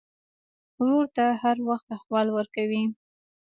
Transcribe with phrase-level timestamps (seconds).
[0.79, 2.83] ورور ته هر وخت احوال ورکوې.